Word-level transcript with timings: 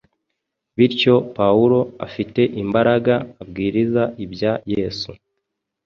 Bityo 0.77 1.15
Pawulo 1.35 1.79
afite 2.05 2.41
imbaraga 2.63 3.15
abwiriza 3.41 4.03
ibya 4.23 4.53
Yesu 4.73 5.11